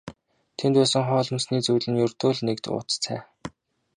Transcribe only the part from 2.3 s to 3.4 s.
л нэг уут цай.